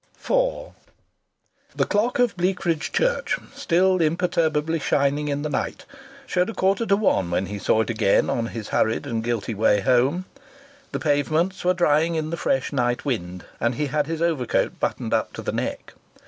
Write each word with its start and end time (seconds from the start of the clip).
IV 0.25 0.71
The 1.75 1.85
clock 1.85 2.17
of 2.17 2.35
Bleakridge 2.35 2.91
Church, 2.91 3.37
still 3.53 4.01
imperturbably 4.01 4.79
shining 4.79 5.27
in 5.27 5.43
the 5.43 5.47
night, 5.49 5.85
showed 6.25 6.49
a 6.49 6.55
quarter 6.55 6.87
to 6.87 6.95
one 6.97 7.29
when 7.29 7.45
he 7.45 7.59
saw 7.59 7.81
it 7.81 7.91
again 7.91 8.27
on 8.27 8.47
his 8.47 8.69
hurried 8.69 9.05
and 9.05 9.23
guilty 9.23 9.53
way 9.53 9.79
home. 9.81 10.25
The 10.91 10.99
pavements 10.99 11.63
were 11.63 11.75
drying 11.75 12.15
in 12.15 12.31
the 12.31 12.35
fresh 12.37 12.73
night 12.73 13.05
wind 13.05 13.45
and 13.59 13.75
he 13.75 13.85
had 13.85 14.07
his 14.07 14.23
overcoat 14.23 14.79
buttoned 14.79 15.13
up 15.13 15.33
to 15.33 15.43
the 15.43 15.51
neck. 15.51 15.93